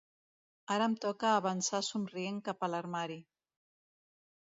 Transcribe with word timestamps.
Ara 0.75 0.87
em 0.91 0.95
toca 1.03 1.35
avançar 1.43 1.83
somrient 1.91 2.43
cap 2.51 2.67
a 2.67 2.73
l'armari. 2.75 3.23